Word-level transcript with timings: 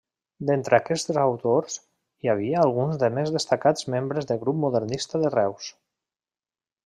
D'entre 0.49 0.75
aquests 0.77 1.19
autors 1.23 1.75
hi 2.25 2.31
havia 2.33 2.63
alguns 2.63 2.97
dels 3.03 3.15
més 3.19 3.31
destacats 3.37 3.87
membres 3.97 4.29
de 4.31 4.39
Grup 4.45 4.59
modernista 4.65 5.23
de 5.25 5.33
Reus. 5.37 5.69